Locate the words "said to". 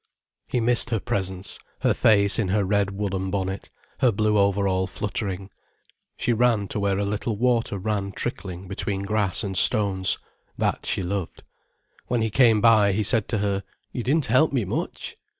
13.03-13.37